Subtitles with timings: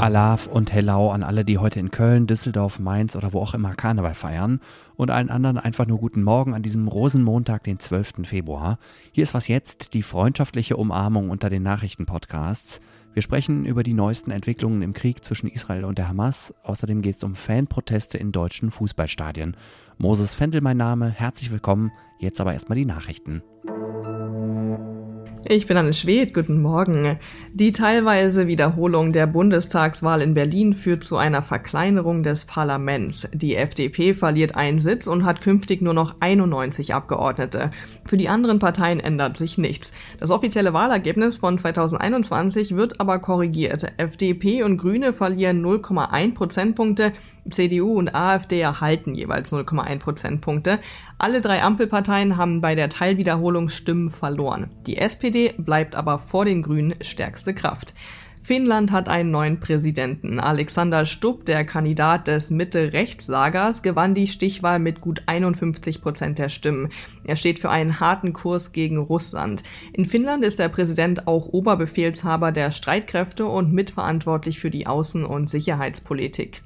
[0.00, 3.74] Alaf und Hellau an alle, die heute in Köln, Düsseldorf, Mainz oder wo auch immer
[3.74, 4.60] Karneval feiern.
[4.96, 8.24] Und allen anderen einfach nur guten Morgen an diesem Rosenmontag, den 12.
[8.24, 8.78] Februar.
[9.12, 12.80] Hier ist was jetzt, die freundschaftliche Umarmung unter den Nachrichtenpodcasts.
[13.12, 16.54] Wir sprechen über die neuesten Entwicklungen im Krieg zwischen Israel und der Hamas.
[16.62, 19.54] Außerdem geht es um Fanproteste in deutschen Fußballstadien.
[19.98, 21.92] Moses Fendel mein Name, herzlich willkommen.
[22.18, 23.42] Jetzt aber erstmal die Nachrichten.
[25.52, 27.18] Ich bin Anne Schwedt, guten Morgen.
[27.52, 33.28] Die teilweise Wiederholung der Bundestagswahl in Berlin führt zu einer Verkleinerung des Parlaments.
[33.32, 37.72] Die FDP verliert einen Sitz und hat künftig nur noch 91 Abgeordnete.
[38.04, 39.92] Für die anderen Parteien ändert sich nichts.
[40.20, 43.92] Das offizielle Wahlergebnis von 2021 wird aber korrigiert.
[43.96, 47.12] FDP und Grüne verlieren 0,1 Prozentpunkte,
[47.50, 50.78] CDU und AfD erhalten jeweils 0,1 Prozentpunkte.
[51.22, 54.70] Alle drei Ampelparteien haben bei der Teilwiederholung Stimmen verloren.
[54.86, 57.92] Die SPD bleibt aber vor den Grünen stärkste Kraft.
[58.40, 60.40] Finnland hat einen neuen Präsidenten.
[60.40, 66.88] Alexander Stubb, der Kandidat des Mitte-Rechts-Lagers, gewann die Stichwahl mit gut 51 Prozent der Stimmen.
[67.24, 69.62] Er steht für einen harten Kurs gegen Russland.
[69.92, 75.50] In Finnland ist der Präsident auch Oberbefehlshaber der Streitkräfte und mitverantwortlich für die Außen- und
[75.50, 76.62] Sicherheitspolitik.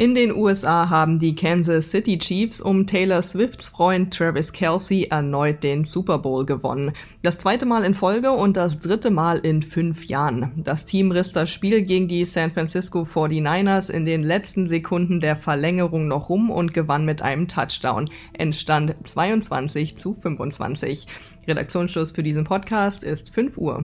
[0.00, 5.64] In den USA haben die Kansas City Chiefs um Taylor Swifts Freund Travis Kelsey erneut
[5.64, 6.92] den Super Bowl gewonnen.
[7.22, 10.52] Das zweite Mal in Folge und das dritte Mal in fünf Jahren.
[10.56, 15.34] Das Team riss das Spiel gegen die San Francisco 49ers in den letzten Sekunden der
[15.34, 18.08] Verlängerung noch rum und gewann mit einem Touchdown.
[18.34, 21.08] Entstand 22 zu 25.
[21.48, 23.82] Redaktionsschluss für diesen Podcast ist 5 Uhr.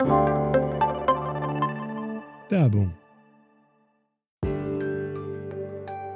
[2.48, 2.99] Werbung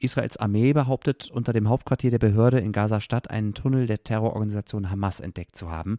[0.00, 5.20] Israels Armee behauptet, unter dem Hauptquartier der Behörde in Gaza-Stadt einen Tunnel der Terrororganisation Hamas
[5.20, 5.98] entdeckt zu haben.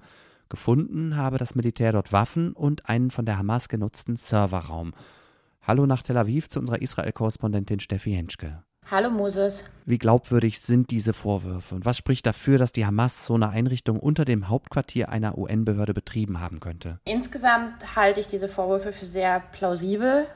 [0.50, 4.94] Gefunden habe das Militär dort Waffen und einen von der Hamas genutzten Serverraum.
[5.62, 8.64] Hallo nach Tel Aviv zu unserer Israel-Korrespondentin Steffi Henschke.
[8.90, 9.66] Hallo Moses.
[9.86, 14.00] Wie glaubwürdig sind diese Vorwürfe und was spricht dafür, dass die Hamas so eine Einrichtung
[14.00, 17.00] unter dem Hauptquartier einer UN-Behörde betrieben haben könnte?
[17.06, 20.28] Insgesamt halte ich diese Vorwürfe für sehr plausibel.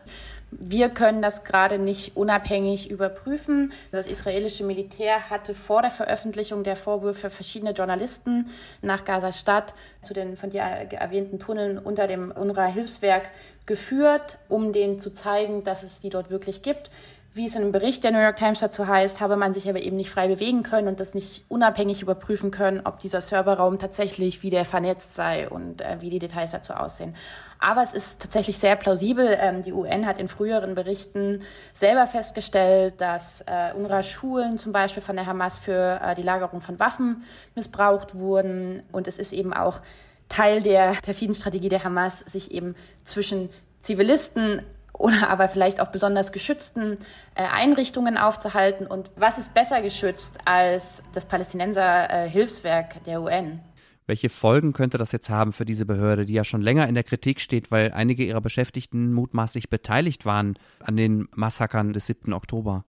[0.57, 3.73] Wir können das gerade nicht unabhängig überprüfen.
[3.91, 8.49] Das israelische Militär hatte vor der Veröffentlichung der Vorwürfe verschiedene Journalisten
[8.81, 13.29] nach Gaza-Stadt zu den von dir erwähnten Tunneln unter dem UNRWA-Hilfswerk
[13.65, 16.89] geführt, um denen zu zeigen, dass es die dort wirklich gibt.
[17.35, 19.81] Wie es in einem Bericht der New York Times dazu heißt, habe man sich aber
[19.81, 24.41] eben nicht frei bewegen können und das nicht unabhängig überprüfen können, ob dieser Serverraum tatsächlich
[24.41, 27.13] wieder vernetzt sei und äh, wie die Details dazu aussehen.
[27.59, 29.37] Aber es ist tatsächlich sehr plausibel.
[29.37, 31.41] Ähm, die UN hat in früheren Berichten
[31.73, 36.79] selber festgestellt, dass äh, UNRWA-Schulen zum Beispiel von der Hamas für äh, die Lagerung von
[36.79, 38.81] Waffen missbraucht wurden.
[38.93, 39.81] Und es ist eben auch
[40.29, 43.49] Teil der perfiden Strategie der Hamas, sich eben zwischen
[43.81, 44.61] Zivilisten
[44.97, 46.97] oder aber vielleicht auch besonders geschützten
[47.35, 48.87] äh, Einrichtungen aufzuhalten.
[48.87, 53.59] Und was ist besser geschützt als das Palästinenser-Hilfswerk der UN?
[54.07, 57.03] Welche Folgen könnte das jetzt haben für diese Behörde, die ja schon länger in der
[57.03, 62.31] Kritik steht, weil einige ihrer Beschäftigten mutmaßlich beteiligt waren an den Massakern des 7.
[62.33, 62.85] Oktober?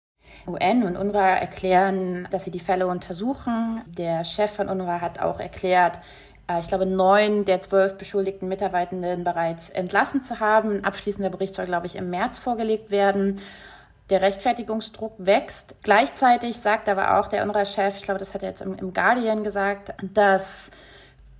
[0.47, 3.81] UN und UNRWA erklären, dass sie die Fälle untersuchen.
[3.88, 6.02] Der Chef von UNRWA hat auch erklärt, äh,
[6.59, 10.78] ich glaube, neun der zwölf beschuldigten Mitarbeitenden bereits entlassen zu haben.
[10.78, 13.38] Ein abschließender Bericht soll, glaube ich, im März vorgelegt werden.
[14.09, 15.78] Der Rechtfertigungsdruck wächst.
[15.84, 19.44] Gleichzeitig sagt aber auch der UNRWA-Chef, ich glaube, das hat er jetzt im, im Guardian
[19.44, 20.72] gesagt, dass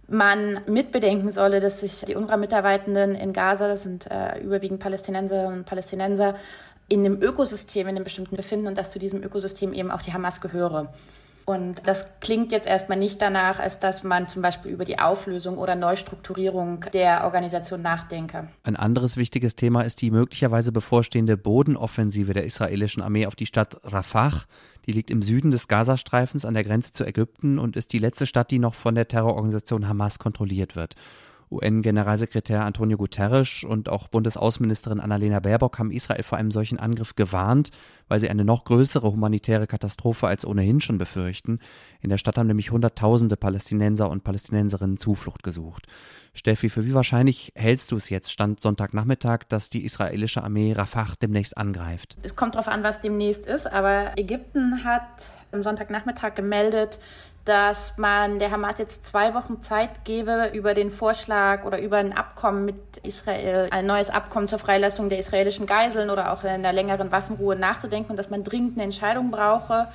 [0.08, 5.66] man mitbedenken solle, dass sich die UNRWA-Mitarbeitenden in Gaza, das sind äh, überwiegend Palästinenserinnen und
[5.66, 6.36] Palästinenser,
[6.90, 10.14] in einem Ökosystem, in einem bestimmten befinden und dass zu diesem Ökosystem eben auch die
[10.14, 10.94] Hamas gehöre.
[11.46, 15.58] Und das klingt jetzt erstmal nicht danach, als dass man zum Beispiel über die Auflösung
[15.58, 18.48] oder Neustrukturierung der Organisation nachdenke.
[18.64, 23.78] Ein anderes wichtiges Thema ist die möglicherweise bevorstehende Bodenoffensive der israelischen Armee auf die Stadt
[23.84, 24.44] Rafah.
[24.86, 28.26] Die liegt im Süden des Gazastreifens an der Grenze zu Ägypten und ist die letzte
[28.26, 30.96] Stadt, die noch von der Terrororganisation Hamas kontrolliert wird.
[31.54, 37.72] UN-Generalsekretär Antonio Guterres und auch Bundesaußenministerin Annalena Baerbock haben Israel vor einem solchen Angriff gewarnt,
[38.08, 41.60] weil sie eine noch größere humanitäre Katastrophe als ohnehin schon befürchten.
[42.02, 45.88] In der Stadt haben nämlich Hunderttausende Palästinenser und Palästinenserinnen Zuflucht gesucht.
[46.34, 51.14] Steffi, für wie wahrscheinlich hältst du es jetzt, Stand Sonntagnachmittag, dass die israelische Armee Rafah
[51.22, 52.18] demnächst angreift?
[52.24, 57.00] Es kommt darauf an, was demnächst ist, aber Ägypten hat am Sonntagnachmittag gemeldet,
[57.46, 62.14] dass man der Hamas jetzt zwei Wochen Zeit gebe, über den Vorschlag oder über ein
[62.14, 66.72] Abkommen mit Israel, ein neues Abkommen zur Freilassung der israelischen Geiseln oder auch in einer
[66.72, 69.90] längeren Waffenruhe nachzudenken und dass man dringend eine Entscheidung brauche.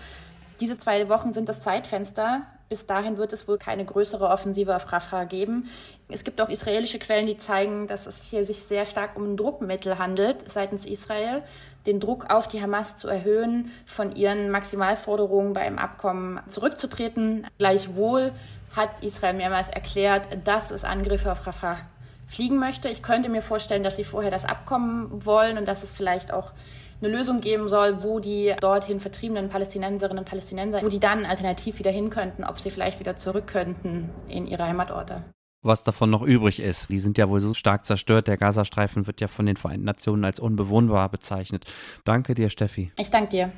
[0.60, 2.42] Diese zwei Wochen sind das Zeitfenster.
[2.68, 5.70] Bis dahin wird es wohl keine größere Offensive auf Rafah geben.
[6.10, 9.36] Es gibt auch israelische Quellen, die zeigen, dass es hier sich sehr stark um ein
[9.38, 11.42] Druckmittel handelt seitens Israel,
[11.86, 17.46] den Druck auf die Hamas zu erhöhen, von ihren Maximalforderungen bei einem Abkommen zurückzutreten.
[17.56, 18.32] Gleichwohl
[18.76, 21.78] hat Israel mehrmals erklärt, dass es Angriffe auf Rafah
[22.26, 22.90] fliegen möchte.
[22.90, 26.52] Ich könnte mir vorstellen, dass sie vorher das Abkommen wollen und dass es vielleicht auch
[27.00, 31.78] eine Lösung geben soll, wo die dorthin vertriebenen Palästinenserinnen und Palästinenser, wo die dann alternativ
[31.78, 35.24] wieder hin könnten, ob sie vielleicht wieder zurück könnten in ihre Heimatorte.
[35.62, 36.88] Was davon noch übrig ist.
[36.88, 38.28] Die sind ja wohl so stark zerstört.
[38.28, 41.64] Der Gazastreifen wird ja von den Vereinten Nationen als unbewohnbar bezeichnet.
[42.04, 42.92] Danke dir, Steffi.
[42.96, 43.52] Ich danke dir.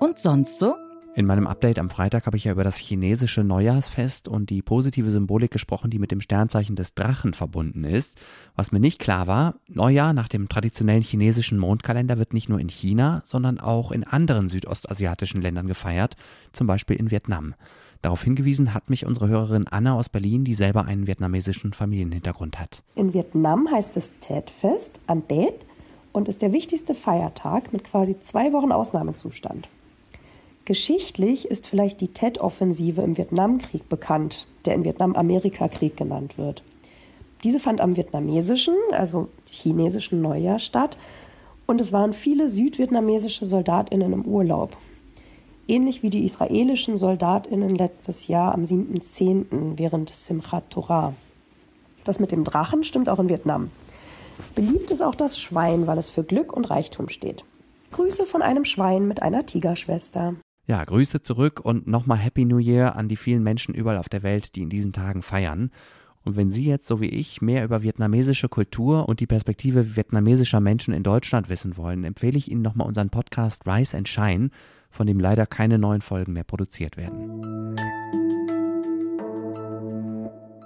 [0.00, 0.74] Und sonst so?
[1.14, 5.10] In meinem Update am Freitag habe ich ja über das chinesische Neujahrsfest und die positive
[5.10, 8.18] Symbolik gesprochen, die mit dem Sternzeichen des Drachen verbunden ist.
[8.54, 12.68] Was mir nicht klar war, Neujahr nach dem traditionellen chinesischen Mondkalender wird nicht nur in
[12.68, 16.16] China, sondern auch in anderen südostasiatischen Ländern gefeiert,
[16.52, 17.54] zum Beispiel in Vietnam.
[18.00, 22.84] Darauf hingewiesen hat mich unsere Hörerin Anna aus Berlin, die selber einen vietnamesischen Familienhintergrund hat.
[22.94, 25.54] In Vietnam heißt es Tet-Fest, an Tet,
[26.12, 29.68] und ist der wichtigste Feiertag mit quasi zwei Wochen Ausnahmezustand.
[30.68, 36.62] Geschichtlich ist vielleicht die Tet-Offensive im Vietnamkrieg bekannt, der in Vietnam-Amerika-Krieg genannt wird.
[37.42, 40.98] Diese fand am vietnamesischen, also chinesischen Neujahr statt
[41.66, 44.76] und es waren viele südvietnamesische Soldatinnen im Urlaub.
[45.68, 49.78] Ähnlich wie die israelischen Soldatinnen letztes Jahr am 7.10.
[49.78, 51.14] während Simchat Torah.
[52.04, 53.70] Das mit dem Drachen stimmt auch in Vietnam.
[54.54, 57.42] Beliebt ist auch das Schwein, weil es für Glück und Reichtum steht.
[57.92, 60.34] Grüße von einem Schwein mit einer Tigerschwester.
[60.68, 64.22] Ja, Grüße zurück und nochmal Happy New Year an die vielen Menschen überall auf der
[64.22, 65.70] Welt, die in diesen Tagen feiern.
[66.24, 70.60] Und wenn Sie jetzt, so wie ich, mehr über vietnamesische Kultur und die Perspektive vietnamesischer
[70.60, 74.50] Menschen in Deutschland wissen wollen, empfehle ich Ihnen nochmal unseren Podcast Rise and Shine,
[74.90, 77.74] von dem leider keine neuen Folgen mehr produziert werden.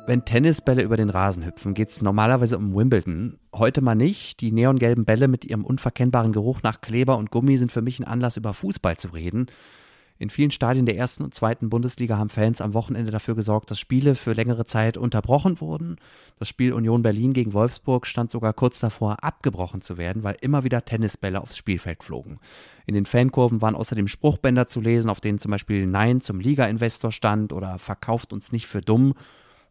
[0.08, 3.38] Wenn Tennisbälle über den Rasen hüpfen, geht es normalerweise um Wimbledon.
[3.54, 4.40] Heute mal nicht.
[4.40, 8.04] Die neongelben Bälle mit ihrem unverkennbaren Geruch nach Kleber und Gummi sind für mich ein
[8.04, 9.46] Anlass, über Fußball zu reden.
[10.22, 13.80] In vielen Stadien der ersten und zweiten Bundesliga haben Fans am Wochenende dafür gesorgt, dass
[13.80, 15.96] Spiele für längere Zeit unterbrochen wurden.
[16.38, 20.62] Das Spiel Union Berlin gegen Wolfsburg stand sogar kurz davor, abgebrochen zu werden, weil immer
[20.62, 22.38] wieder Tennisbälle aufs Spielfeld flogen.
[22.86, 27.10] In den Fankurven waren außerdem Spruchbänder zu lesen, auf denen zum Beispiel Nein zum Liga-Investor
[27.10, 29.14] stand oder Verkauft uns nicht für dumm.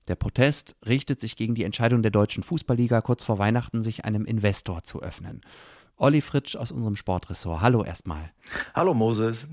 [0.09, 4.25] Der Protest richtet sich gegen die Entscheidung der deutschen Fußballliga, kurz vor Weihnachten sich einem
[4.25, 5.43] Investor zu öffnen.
[5.95, 7.61] Olli Fritsch aus unserem Sportressort.
[7.61, 8.33] Hallo erstmal.
[8.75, 9.47] Hallo Moses.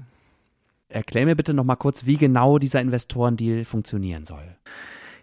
[0.88, 4.56] Erklär mir bitte noch mal kurz, wie genau dieser Investorendeal funktionieren soll.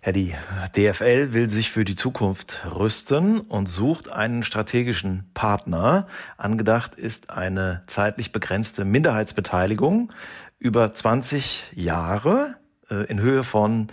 [0.06, 0.36] Ja, die
[0.76, 6.06] DFL will sich für die Zukunft rüsten und sucht einen strategischen Partner.
[6.38, 10.14] Angedacht ist eine zeitlich begrenzte Minderheitsbeteiligung
[10.60, 12.56] über 20 Jahre
[12.92, 13.88] äh, in Höhe von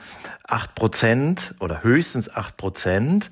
[0.44, 3.30] 8 Prozent oder höchstens 8 Prozent.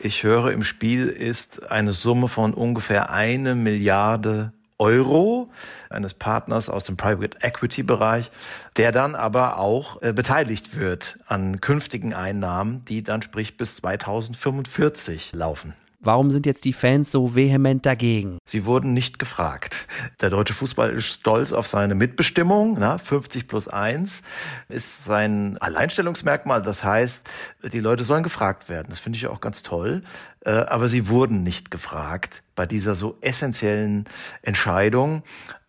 [0.00, 5.50] Ich höre, im Spiel ist eine Summe von ungefähr eine Milliarde Euro
[5.88, 8.30] eines Partners aus dem Private Equity Bereich,
[8.76, 15.32] der dann aber auch äh, beteiligt wird an künftigen Einnahmen, die dann sprich bis 2045
[15.32, 15.74] laufen.
[16.00, 18.38] Warum sind jetzt die Fans so vehement dagegen?
[18.46, 19.86] Sie wurden nicht gefragt.
[20.20, 22.76] Der deutsche Fußball ist stolz auf seine Mitbestimmung.
[22.78, 24.22] Na, 50 plus 1
[24.68, 26.62] ist sein Alleinstellungsmerkmal.
[26.62, 27.26] Das heißt,
[27.72, 28.88] die Leute sollen gefragt werden.
[28.90, 30.02] Das finde ich auch ganz toll.
[30.44, 34.04] Äh, aber sie wurden nicht gefragt bei dieser so essentiellen
[34.42, 35.22] Entscheidung.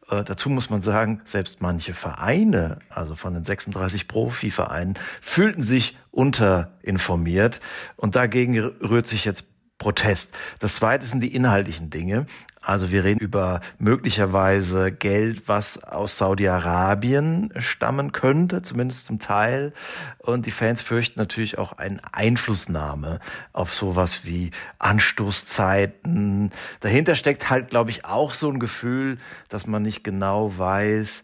[0.10, 5.98] Äh, dazu muss man sagen, selbst manche Vereine, also von den 36 Profivereinen, fühlten sich
[6.12, 7.60] unterinformiert.
[7.96, 9.46] Und dagegen rührt sich jetzt
[9.78, 10.34] Protest.
[10.60, 12.26] Das zweite sind die inhaltlichen Dinge.
[12.68, 19.72] Also wir reden über möglicherweise Geld, was aus Saudi-Arabien stammen könnte, zumindest zum Teil.
[20.18, 23.22] Und die Fans fürchten natürlich auch eine Einflussnahme
[23.54, 26.52] auf sowas wie Anstoßzeiten.
[26.82, 29.18] Dahinter steckt halt, glaube ich, auch so ein Gefühl,
[29.48, 31.24] dass man nicht genau weiß,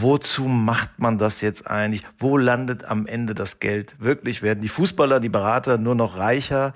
[0.00, 2.04] wozu macht man das jetzt eigentlich?
[2.16, 4.40] Wo landet am Ende das Geld wirklich?
[4.40, 6.72] Werden die Fußballer, die Berater nur noch reicher?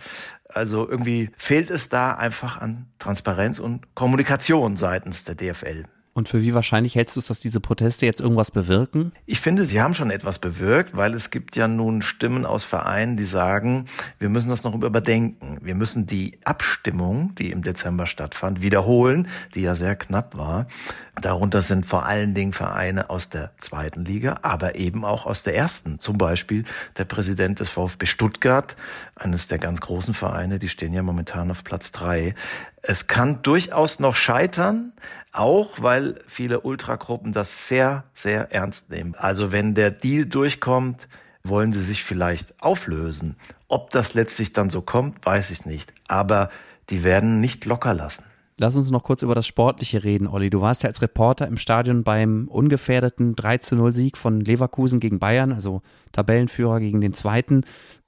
[0.54, 5.84] Also irgendwie fehlt es da einfach an Transparenz und Kommunikation seitens der DFL.
[6.14, 9.12] Und für wie wahrscheinlich hältst du es, dass diese Proteste jetzt irgendwas bewirken?
[9.24, 13.16] Ich finde, sie haben schon etwas bewirkt, weil es gibt ja nun Stimmen aus Vereinen,
[13.16, 13.86] die sagen,
[14.18, 15.58] wir müssen das noch überdenken.
[15.62, 20.66] Wir müssen die Abstimmung, die im Dezember stattfand, wiederholen, die ja sehr knapp war.
[21.20, 25.54] Darunter sind vor allen Dingen Vereine aus der zweiten Liga, aber eben auch aus der
[25.54, 25.98] ersten.
[25.98, 26.64] Zum Beispiel
[26.98, 28.76] der Präsident des VfB Stuttgart,
[29.14, 32.34] eines der ganz großen Vereine, die stehen ja momentan auf Platz drei.
[32.82, 34.92] Es kann durchaus noch scheitern,
[35.30, 39.14] auch weil viele Ultragruppen das sehr, sehr ernst nehmen.
[39.14, 41.06] Also wenn der Deal durchkommt,
[41.44, 43.36] wollen sie sich vielleicht auflösen.
[43.68, 45.92] Ob das letztlich dann so kommt, weiß ich nicht.
[46.08, 46.50] Aber
[46.90, 48.24] die werden nicht locker lassen.
[48.58, 50.50] Lass uns noch kurz über das Sportliche reden, Olli.
[50.50, 55.00] Du warst ja als Reporter im Stadion beim ungefährdeten 3 zu 0 Sieg von Leverkusen
[55.00, 57.62] gegen Bayern, also Tabellenführer gegen den zweiten.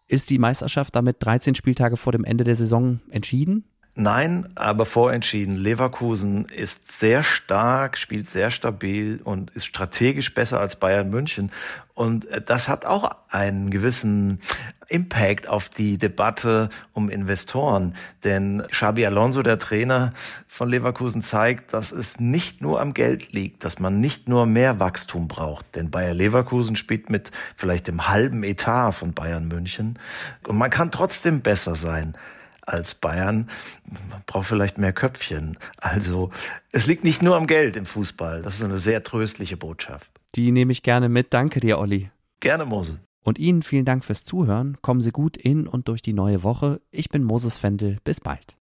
[0.07, 3.65] Ist die Meisterschaft damit 13 Spieltage vor dem Ende der Saison entschieden?
[3.97, 5.55] Nein, aber vorentschieden.
[5.55, 11.53] Leverkusen ist sehr stark, spielt sehr stabil und ist strategisch besser als Bayern München.
[11.95, 14.41] Und äh, das hat auch einen gewissen
[14.89, 17.95] Impact auf die Debatte um Investoren.
[18.25, 20.13] Denn Xabi Alonso, der Trainer
[20.49, 24.81] von Leverkusen, zeigt, dass es nicht nur am Geld liegt, dass man nicht nur mehr
[24.81, 25.77] Wachstum braucht.
[25.77, 30.01] Denn Bayer Leverkusen spielt mit vielleicht dem halben Etat von Bayern München.
[30.49, 32.17] Und man kann trotzdem besser sein
[32.67, 33.49] als Bayern.
[34.11, 35.59] Man braucht vielleicht mehr Köpfchen.
[35.77, 36.31] Also
[36.73, 38.43] es liegt nicht nur am Geld im Fußball.
[38.43, 40.11] Das ist eine sehr tröstliche Botschaft.
[40.35, 41.33] Die nehme ich gerne mit.
[41.33, 42.11] Danke dir, Olli.
[42.41, 42.99] Gerne, Mosel.
[43.23, 44.77] Und Ihnen vielen Dank fürs Zuhören.
[44.83, 46.81] Kommen Sie gut in und durch die neue Woche.
[46.91, 47.99] Ich bin Moses Fendel.
[48.05, 48.57] Bis bald.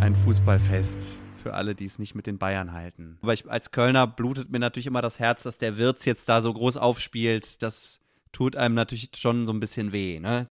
[0.00, 3.18] Ein Fußballfest für alle, die es nicht mit den Bayern halten.
[3.22, 6.40] Aber ich, als Kölner blutet mir natürlich immer das Herz, dass der Wirtz jetzt da
[6.40, 7.62] so groß aufspielt.
[7.62, 8.00] Das
[8.36, 10.44] tut einem natürlich schon so ein bisschen weh, ne?